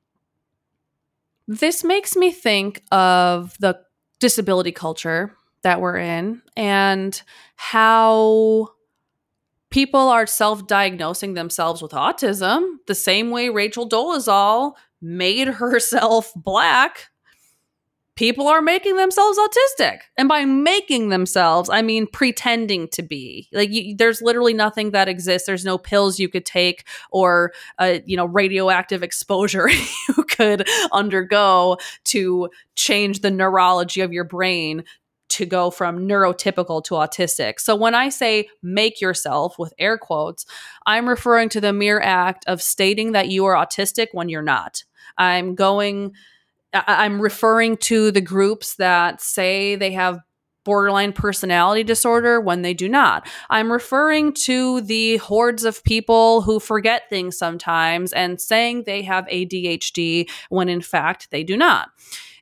[1.48, 3.80] This makes me think of the
[4.20, 7.22] disability culture that we're in and
[7.56, 8.70] how
[9.72, 17.08] people are self-diagnosing themselves with autism the same way Rachel Dolezal made herself black.
[18.18, 20.00] People are making themselves autistic.
[20.16, 23.48] And by making themselves i mean pretending to be.
[23.52, 25.48] Like you, there's literally nothing that exists.
[25.48, 31.78] There's no pills you could take or uh, you know radioactive exposure you could undergo
[32.06, 34.84] to change the neurology of your brain
[35.32, 37.60] to go from neurotypical to autistic.
[37.60, 40.46] So when I say make yourself with air quotes,
[40.86, 44.84] I'm referring to the mere act of stating that you are autistic when you're not.
[45.18, 46.14] I'm going
[46.74, 50.20] I'm referring to the groups that say they have
[50.64, 53.28] borderline personality disorder when they do not.
[53.50, 59.26] I'm referring to the hordes of people who forget things sometimes and saying they have
[59.26, 61.90] ADHD when in fact they do not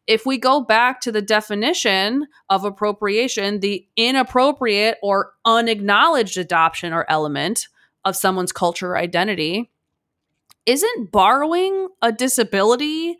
[0.09, 7.05] if we go back to the definition of appropriation, the inappropriate or unacknowledged adoption or
[7.07, 7.67] element
[8.03, 9.69] of someone's culture or identity,
[10.65, 13.17] isn't borrowing a disability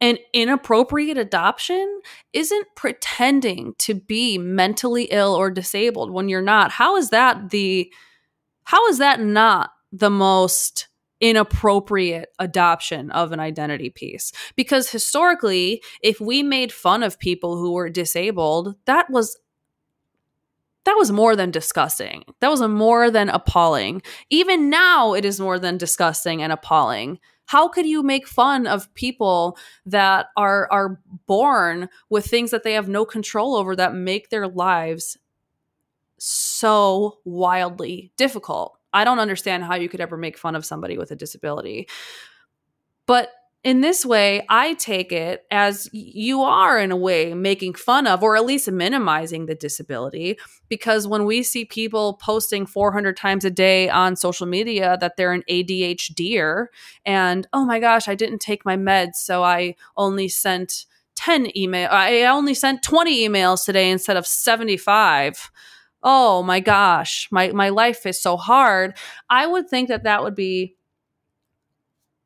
[0.00, 2.00] an inappropriate adoption?
[2.32, 6.70] Isn't pretending to be mentally ill or disabled when you're not?
[6.70, 7.92] How is that the
[8.64, 10.86] how is that not the most
[11.22, 14.32] inappropriate adoption of an identity piece.
[14.56, 19.38] Because historically if we made fun of people who were disabled that was
[20.84, 22.24] that was more than disgusting.
[22.40, 24.02] That was more than appalling.
[24.30, 27.20] Even now it is more than disgusting and appalling.
[27.46, 29.56] How could you make fun of people
[29.86, 34.48] that are are born with things that they have no control over that make their
[34.48, 35.18] lives
[36.18, 41.10] so wildly difficult I don't understand how you could ever make fun of somebody with
[41.10, 41.88] a disability.
[43.06, 43.30] But
[43.64, 48.22] in this way, I take it as you are, in a way, making fun of
[48.22, 50.36] or at least minimizing the disability.
[50.68, 55.32] Because when we see people posting 400 times a day on social media that they're
[55.32, 56.66] an ADHDer
[57.06, 61.88] and, oh my gosh, I didn't take my meds, so I only sent 10 email
[61.90, 65.50] I only sent 20 emails today instead of 75
[66.02, 68.96] oh my gosh, my my life is so hard.
[69.30, 70.76] I would think that that would be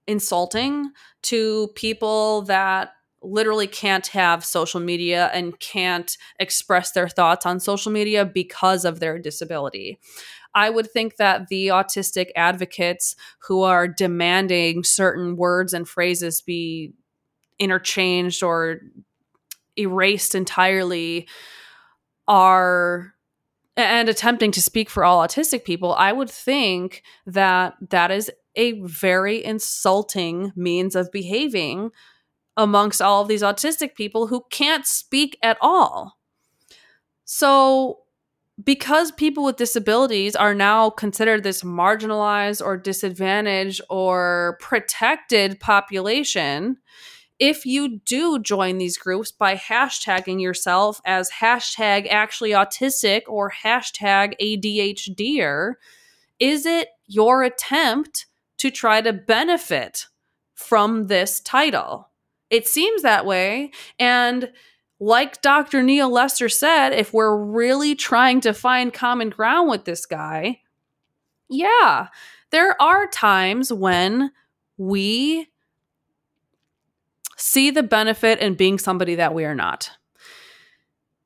[0.07, 0.91] insulting
[1.23, 2.91] to people that
[3.23, 9.01] literally can't have social media and can't express their thoughts on social media because of
[9.01, 9.99] their disability.
[10.55, 16.95] I would think that the autistic advocates who are demanding certain words and phrases be
[17.59, 18.81] interchanged or
[19.79, 21.29] erased entirely
[22.29, 23.15] are
[23.77, 28.81] and attempting to speak for all autistic people, I would think that that is a
[28.81, 31.91] very insulting means of behaving
[32.57, 36.17] amongst all of these autistic people who can't speak at all.
[37.25, 37.99] So,
[38.65, 46.79] because people with disabilities are now considered this marginalized or disadvantaged or protected population,
[47.39, 54.35] if you do join these groups by hashtagging yourself as hashtag actually autistic or hashtag
[54.41, 55.75] ADHDer,
[56.39, 58.27] is it your attempt
[58.59, 60.07] to try to benefit
[60.55, 62.09] from this title?
[62.49, 63.71] It seems that way.
[63.99, 64.51] And
[64.99, 65.83] like Dr.
[65.83, 70.61] Neal Lester said, if we're really trying to find common ground with this guy,
[71.51, 72.09] yeah,
[72.51, 74.31] there are times when
[74.79, 75.49] we
[77.37, 79.91] see the benefit in being somebody that we are not.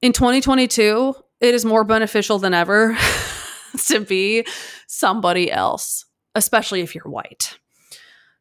[0.02, 2.96] In 2022, it is more beneficial than ever
[3.86, 4.46] to be
[4.86, 6.04] somebody else,
[6.34, 7.58] especially if you're white.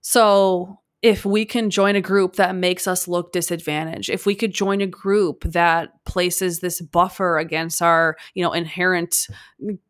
[0.01, 4.53] So, if we can join a group that makes us look disadvantaged if we could
[4.53, 9.27] join a group that places this buffer against our you know inherent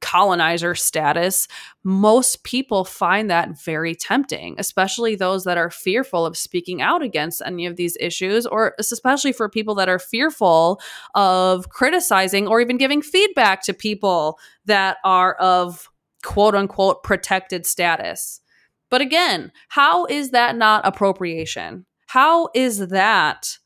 [0.01, 1.47] colonizer status
[1.83, 7.41] most people find that very tempting especially those that are fearful of speaking out against
[7.45, 10.79] any of these issues or especially for people that are fearful
[11.15, 15.89] of criticizing or even giving feedback to people that are of
[16.23, 18.41] quote unquote protected status
[18.89, 21.85] but again, how is that not appropriation?
[22.07, 23.57] How is that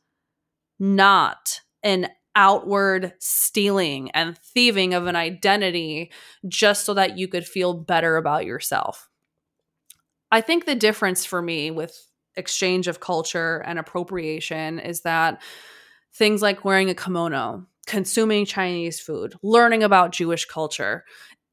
[0.79, 6.11] not an outward stealing and thieving of an identity
[6.47, 9.09] just so that you could feel better about yourself?
[10.31, 11.95] I think the difference for me with
[12.35, 15.41] exchange of culture and appropriation is that
[16.13, 21.05] things like wearing a kimono, consuming Chinese food, learning about Jewish culture,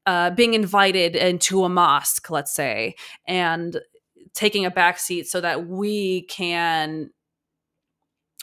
[0.05, 2.95] uh, being invited into a mosque, let's say,
[3.27, 3.79] and
[4.33, 7.11] taking a back seat so that we can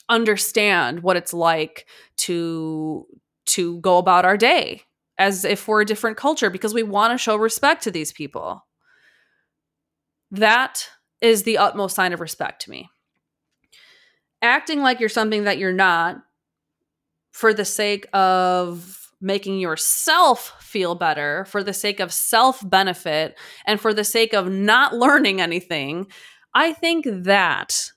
[0.08, 1.86] understand what it's like
[2.16, 3.06] to
[3.46, 4.82] to go about our day
[5.18, 8.64] as if we're a different culture because we want to show respect to these people.
[10.30, 10.88] That
[11.20, 12.90] is the utmost sign of respect to me.
[14.40, 16.22] Acting like you're something that you're not
[17.32, 23.80] for the sake of making yourself feel better for the sake of self benefit and
[23.80, 26.06] for the sake of not learning anything,
[26.54, 27.90] I think that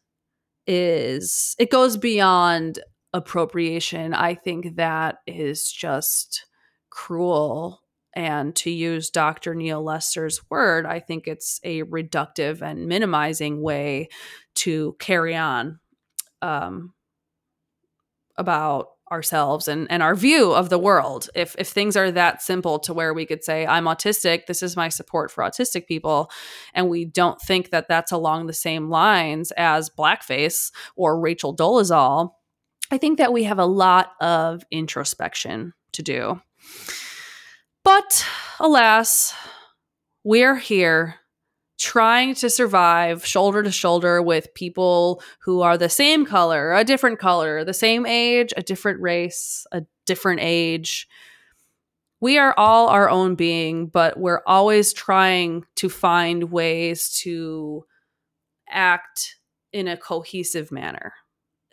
[0.68, 2.80] is, it goes beyond
[3.14, 4.14] appropriation.
[4.14, 6.46] I think that is just
[6.90, 7.82] cruel.
[8.14, 9.56] And to use Dr.
[9.56, 14.10] Neal Lester's word, I think it's a reductive and minimizing way
[14.56, 15.80] to carry on
[16.42, 16.94] um,
[18.38, 21.30] about ourselves and, and our view of the world.
[21.36, 24.76] If if things are that simple to where we could say, I'm autistic, this is
[24.76, 26.32] my support for autistic people,
[26.74, 32.32] and we don't think that that's along the same lines as blackface or Rachel Dolezal,
[32.90, 36.42] I think that we have a lot of introspection to do.
[37.84, 38.26] But
[38.60, 39.34] alas,
[40.24, 41.16] we're here
[41.82, 47.18] trying to survive shoulder to shoulder with people who are the same color, a different
[47.18, 51.08] color, the same age, a different race, a different age.
[52.20, 57.84] We are all our own being, but we're always trying to find ways to
[58.70, 59.38] act
[59.74, 61.14] in a cohesive manner.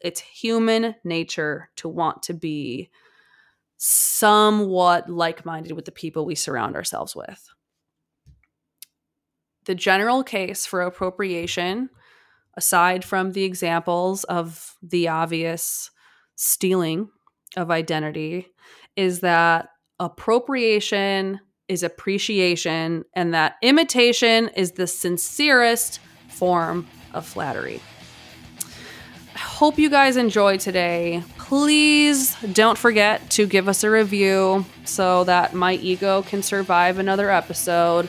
[0.02, 2.88] It's human nature to want to be
[3.76, 7.46] somewhat like minded with the people we surround ourselves with
[9.68, 11.90] the general case for appropriation,
[12.56, 15.90] aside from the examples of the obvious
[16.36, 17.10] stealing
[17.54, 18.48] of identity,
[18.96, 19.68] is that
[20.00, 21.38] appropriation
[21.68, 27.82] is appreciation and that imitation is the sincerest form of flattery.
[29.34, 31.22] I hope you guys enjoyed today.
[31.36, 37.30] Please don't forget to give us a review so that my ego can survive another
[37.30, 38.08] episode